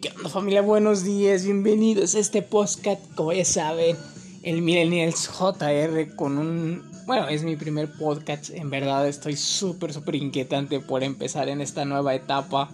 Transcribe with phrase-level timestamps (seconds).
[0.00, 0.62] ¿Qué onda familia?
[0.62, 3.98] Buenos días, bienvenidos a este podcast, como ya saben,
[4.42, 6.90] el Millennials JR con un...
[7.04, 11.84] Bueno, es mi primer podcast, en verdad estoy súper, súper inquietante por empezar en esta
[11.84, 12.70] nueva etapa.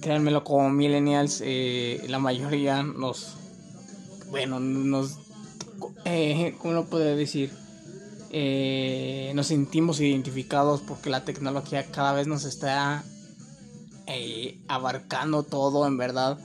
[0.00, 3.34] Créanmelo, como Millennials, eh, la mayoría nos...
[4.30, 5.18] Bueno, nos...
[6.04, 7.50] Eh, ¿Cómo lo puedo decir?
[8.30, 13.02] Eh, nos sentimos identificados porque la tecnología cada vez nos está
[14.06, 16.38] eh, abarcando todo, en verdad,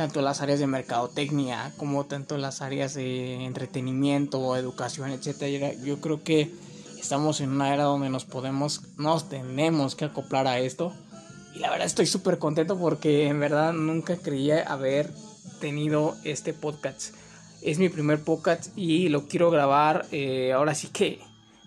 [0.00, 5.74] tanto las áreas de mercadotecnia como tanto las áreas de entretenimiento, educación, etcétera.
[5.74, 6.50] Yo creo que
[6.98, 10.94] estamos en una era donde nos podemos, nos tenemos que acoplar a esto.
[11.54, 15.12] Y la verdad estoy súper contento porque en verdad nunca creía haber
[15.60, 17.14] tenido este podcast.
[17.60, 20.06] Es mi primer podcast y lo quiero grabar.
[20.12, 21.20] Eh, ahora sí que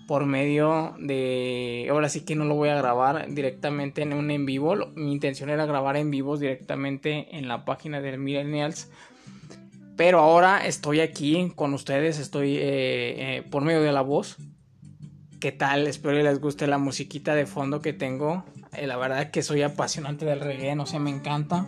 [0.07, 4.45] por medio de ahora sí que no lo voy a grabar directamente en un en
[4.45, 8.89] vivo mi intención era grabar en vivos directamente en la página del millennials
[9.95, 14.37] pero ahora estoy aquí con ustedes estoy eh, eh, por medio de la voz.
[15.40, 18.43] Qué tal espero que les guste la musiquita de fondo que tengo.
[18.73, 21.67] Eh, la verdad que soy apasionante del reggae no sé me encanta.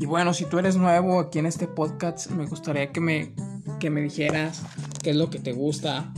[0.00, 3.34] Y bueno si tú eres nuevo aquí en este podcast me gustaría que me
[3.78, 4.64] que me dijeras
[5.02, 6.12] qué es lo que te gusta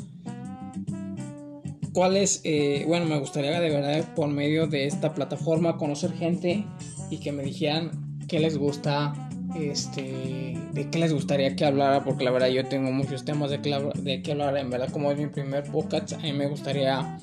[1.97, 6.67] cuáles, eh, bueno, me gustaría de verdad por medio de esta plataforma conocer gente
[7.09, 9.15] y que me dijeran qué les gusta,
[9.59, 13.57] este, de qué les gustaría que hablara, porque la verdad yo tengo muchos temas de,
[14.03, 17.19] de qué hablar, en verdad como es mi primer podcast, a mí me gustaría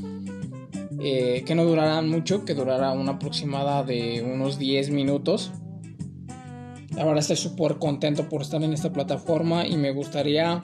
[1.00, 5.52] eh, que no duraran mucho, que durara una aproximada de unos 10 minutos.
[6.96, 10.64] La verdad estoy súper contento por estar en esta plataforma y me gustaría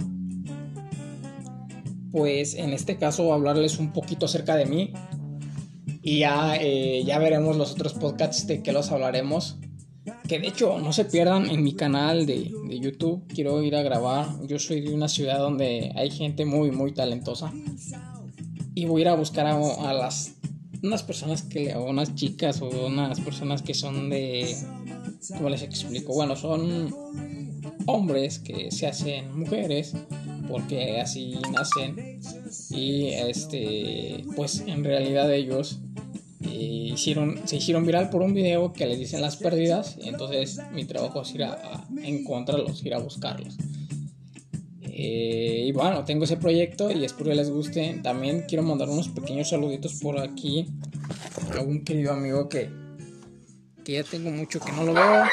[2.12, 4.94] pues en este caso hablarles un poquito acerca de mí
[6.02, 9.58] y ya, eh, ya veremos los otros podcasts de que los hablaremos.
[10.28, 14.28] Que de hecho no se pierdan en mi canal de, YouTube, quiero ir a grabar.
[14.48, 17.52] Yo soy de una ciudad donde hay gente muy, muy talentosa.
[18.74, 20.36] Y voy a ir a buscar a, las
[20.82, 24.56] unas personas que o unas chicas o unas personas que son de
[25.36, 26.14] ¿cómo les explico?
[26.14, 26.94] Bueno, son
[27.86, 29.94] hombres que se hacen mujeres
[30.50, 32.20] porque así nacen
[32.72, 35.80] y este pues en realidad ellos
[36.42, 40.86] eh, hicieron, se hicieron viral por un video que les dicen las pérdidas entonces mi
[40.86, 43.56] trabajo es ir a, encontrarlos, ir a buscarlos.
[45.02, 48.02] Eh, y bueno, tengo ese proyecto y espero que les guste.
[48.04, 50.68] También quiero mandar unos pequeños saluditos por aquí
[51.58, 52.70] a un querido amigo que,
[53.86, 55.24] que ya tengo mucho que no lo veo,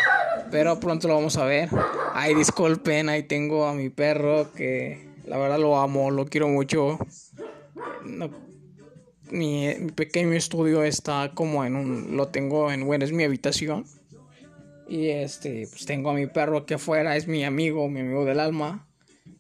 [0.53, 1.69] pero pronto lo vamos a ver.
[2.15, 6.98] Ay, disculpen, ahí tengo a mi perro que la verdad lo amo, lo quiero mucho.
[9.31, 12.16] mi, pequeño estudio está como en un.
[12.16, 12.87] Lo tengo en.
[12.87, 13.84] Bueno, es mi habitación.
[14.88, 18.38] Y este, pues tengo a mi perro aquí afuera, es mi amigo, mi amigo del
[18.38, 18.86] alma.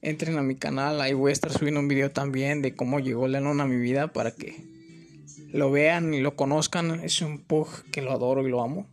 [0.02, 3.28] Entren a mi canal, ahí voy a estar subiendo un video también de cómo llegó
[3.28, 4.56] Lennon a mi vida para que
[5.52, 7.00] lo vean y lo conozcan.
[7.04, 8.88] Es un pug que lo adoro y lo amo.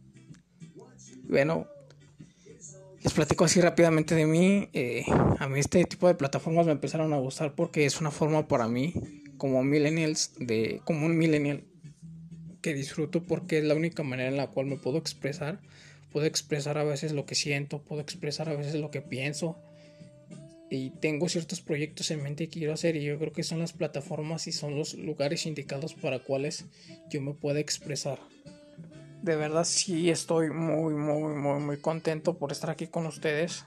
[1.23, 1.65] Bueno,
[3.03, 4.69] les platico así rápidamente de mí.
[4.73, 5.03] Eh,
[5.39, 8.67] a mí este tipo de plataformas me empezaron a gustar porque es una forma para
[8.67, 8.93] mí,
[9.37, 11.65] como millennials, de, como un millennial,
[12.61, 15.59] que disfruto porque es la única manera en la cual me puedo expresar.
[16.11, 19.57] Puedo expresar a veces lo que siento, puedo expresar a veces lo que pienso.
[20.69, 23.73] Y tengo ciertos proyectos en mente que quiero hacer y yo creo que son las
[23.73, 26.65] plataformas y son los lugares indicados para cuales
[27.09, 28.17] yo me pueda expresar
[29.23, 33.65] de verdad sí estoy muy, muy, muy, muy contento por estar aquí con ustedes.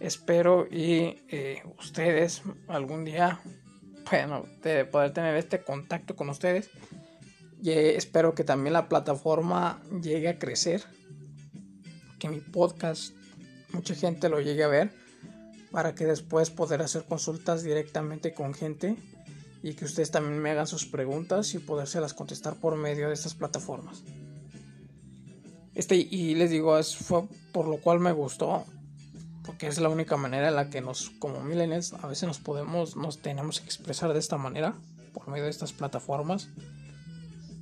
[0.00, 3.40] Espero y eh, ustedes algún día,
[4.10, 6.70] bueno, de poder tener este contacto con ustedes.
[7.62, 10.82] Y espero que también la plataforma llegue a crecer.
[12.18, 13.14] Que mi podcast,
[13.72, 14.90] mucha gente lo llegue a ver.
[15.70, 18.96] Para que después poder hacer consultas directamente con gente.
[19.62, 23.34] Y que ustedes también me hagan sus preguntas y podérselas contestar por medio de estas
[23.34, 24.02] plataformas.
[25.78, 27.22] Este, y les digo, fue
[27.52, 28.64] por lo cual me gustó,
[29.46, 32.96] porque es la única manera en la que nos, como millennials, a veces nos podemos,
[32.96, 34.74] nos tenemos que expresar de esta manera,
[35.14, 36.48] por medio de estas plataformas.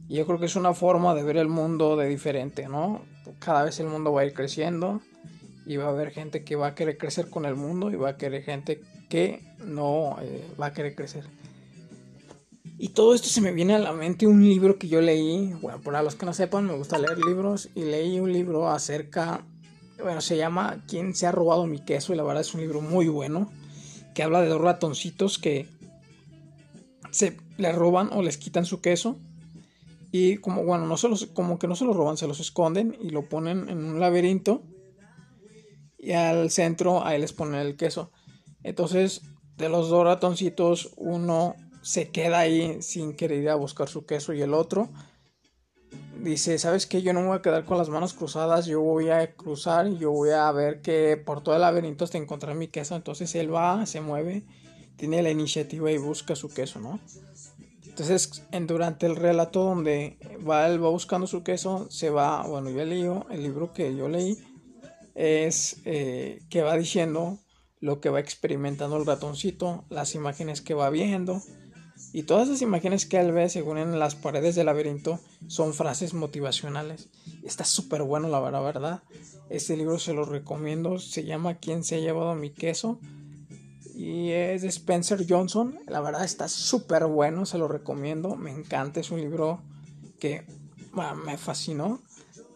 [0.09, 3.03] Y yo creo que es una forma de ver el mundo de diferente, ¿no?
[3.39, 5.03] Cada vez el mundo va a ir creciendo
[5.67, 8.09] y va a haber gente que va a querer crecer con el mundo y va
[8.09, 8.81] a querer gente
[9.11, 11.25] que no eh, va a querer crecer.
[12.79, 15.55] Y todo esto se me viene a la mente un libro que yo leí.
[15.63, 17.71] Bueno, para los que no sepan, me gusta leer libros.
[17.75, 19.47] Y leí un libro acerca.
[20.03, 22.13] Bueno, se llama ¿Quién se ha robado mi queso?
[22.13, 23.51] Y la verdad es un libro muy bueno.
[24.15, 25.69] Que habla de dos ratoncitos que
[27.11, 29.19] se le roban o les quitan su queso.
[30.13, 32.97] Y como, bueno, no se los, como que no se los roban, se los esconden
[33.01, 34.63] y lo ponen en un laberinto.
[35.99, 38.13] Y al centro ahí les ponen el queso.
[38.63, 39.23] Entonces,
[39.57, 41.55] de los dos ratoncitos, uno
[41.87, 44.89] se queda ahí sin querer ir a buscar su queso y el otro
[46.21, 47.01] dice, ¿sabes qué?
[47.01, 50.11] Yo no me voy a quedar con las manos cruzadas, yo voy a cruzar yo
[50.11, 52.97] voy a ver que por todo el laberinto hasta encontrar mi queso.
[52.97, 54.43] Entonces él va, se mueve,
[54.97, 56.99] tiene la iniciativa y busca su queso, ¿no?
[57.87, 62.69] Entonces, en, durante el relato donde va, él va buscando su queso, se va, bueno,
[62.69, 64.37] yo leí, el libro que yo leí
[65.15, 67.39] es eh, que va diciendo
[67.79, 71.41] lo que va experimentando el ratoncito, las imágenes que va viendo,
[72.13, 76.15] y todas esas imágenes que él ve, según en las paredes del laberinto, son frases
[76.15, 77.09] motivacionales.
[77.45, 79.03] Está súper bueno, la verdad.
[79.51, 80.99] Este libro se lo recomiendo.
[80.99, 82.99] Se llama ¿Quién se ha llevado mi queso?
[83.95, 85.79] Y es de Spencer Johnson.
[85.87, 88.37] La verdad está súper bueno, se lo recomiendo.
[88.37, 89.63] Me encanta, es un libro
[90.19, 90.47] que
[91.25, 92.01] me fascinó.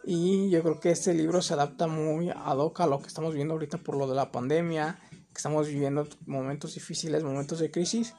[0.04, 3.34] Y yo creo que este libro se adapta muy ad hoc a lo que estamos
[3.34, 8.14] viendo ahorita por lo de la pandemia, que estamos viviendo momentos difíciles, momentos de crisis.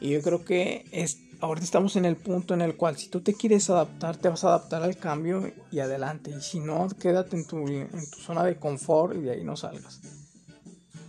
[0.00, 3.20] Y yo creo que es, ahorita estamos en el punto en el cual si tú
[3.20, 6.30] te quieres adaptar, te vas a adaptar al cambio y adelante.
[6.30, 9.56] Y si no, quédate en tu, en tu zona de confort y de ahí no
[9.56, 10.00] salgas.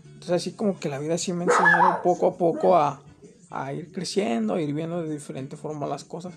[0.06, 3.02] Entonces así como que la vida sí me ha enseñado poco a poco a,
[3.50, 6.34] a ir creciendo, a ir viendo de diferente forma las cosas.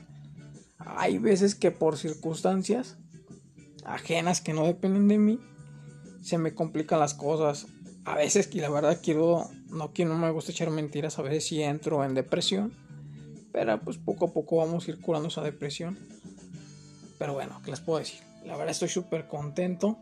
[0.78, 2.96] Hay veces que por circunstancias
[3.84, 5.40] ajenas que no dependen de mí,
[6.22, 7.66] se me complican las cosas
[8.04, 11.46] a veces que la verdad quiero, no que no me gusta echar mentiras, a veces
[11.46, 12.72] sí entro en depresión,
[13.52, 15.98] pero pues poco a poco vamos a ir curando esa depresión.
[17.18, 18.20] Pero bueno, ¿qué les puedo decir?
[18.44, 19.98] La verdad estoy súper contento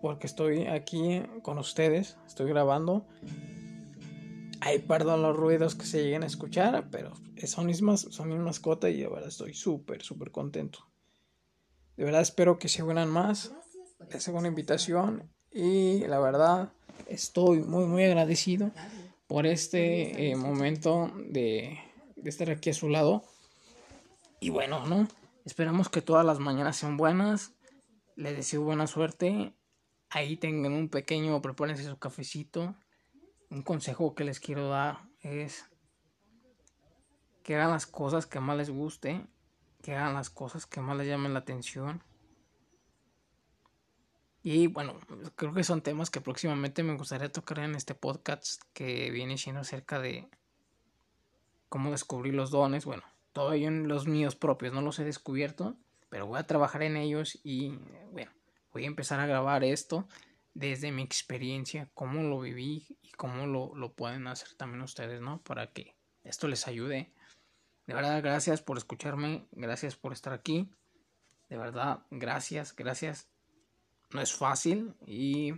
[0.00, 3.06] porque estoy aquí con ustedes, estoy grabando.
[4.60, 7.12] Ay, perdón los ruidos que se lleguen a escuchar, pero
[7.46, 10.78] son mis, son mis mascotas y de verdad estoy súper, súper contento.
[11.96, 13.52] De verdad espero que se unan más.
[14.10, 16.72] Les hago una invitación y la verdad
[17.08, 18.70] estoy muy, muy agradecido
[19.26, 21.78] por este eh, momento de,
[22.16, 23.24] de estar aquí a su lado.
[24.40, 25.08] Y bueno, ¿no?
[25.44, 27.52] Esperamos que todas las mañanas sean buenas.
[28.16, 29.54] Les deseo buena suerte.
[30.10, 32.74] Ahí tengan un pequeño, prepárense su cafecito.
[33.50, 35.64] Un consejo que les quiero dar es
[37.42, 39.26] que hagan las cosas que más les guste,
[39.82, 42.02] que hagan las cosas que más les llamen la atención
[44.46, 45.00] y bueno,
[45.36, 49.62] creo que son temas que próximamente me gustaría tocar en este podcast que viene siendo
[49.62, 50.28] acerca de
[51.70, 52.84] cómo descubrir los dones.
[52.84, 55.78] Bueno, todavía en los míos propios no los he descubierto,
[56.10, 57.78] pero voy a trabajar en ellos y
[58.12, 58.30] bueno,
[58.70, 60.06] voy a empezar a grabar esto
[60.52, 65.40] desde mi experiencia, cómo lo viví y cómo lo, lo pueden hacer también ustedes, ¿no?
[65.40, 67.14] Para que esto les ayude.
[67.86, 70.68] De verdad, gracias por escucharme, gracias por estar aquí.
[71.48, 73.33] De verdad, gracias, gracias
[74.14, 75.52] no es fácil y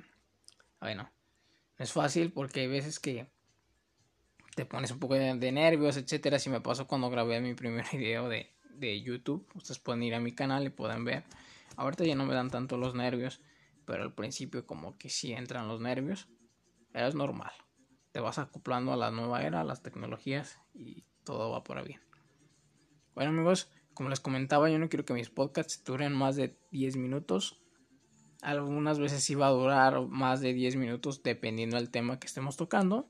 [0.81, 1.11] bueno,
[1.79, 3.31] no es fácil porque hay veces que
[4.57, 6.39] te pones un poco de, nervios, etcétera.
[6.39, 10.21] Si me pasó cuando grabé mi primer video de, de, YouTube, ustedes pueden ir a
[10.21, 11.25] mi canal y pueden ver.
[11.77, 13.43] Ahorita ya no me dan tanto los nervios,
[13.85, 16.27] pero al principio como que sí entran los nervios,
[16.93, 17.53] pero es normal.
[18.13, 22.01] Te vas acoplando a la nueva era, a las tecnologías y todo va por bien.
[23.15, 26.97] Bueno amigos, como les comentaba, yo no quiero que mis podcasts duren más de 10
[26.97, 27.61] minutos.
[28.47, 33.09] Algunas veces iba a durar más de 10 minutos dependiendo del tema que estemos tocando.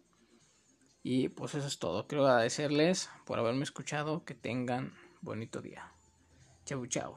[1.02, 2.06] Y pues eso es todo.
[2.06, 4.24] Quiero agradecerles por haberme escuchado.
[4.24, 5.92] Que tengan bonito día.
[6.64, 7.16] Chau, chau.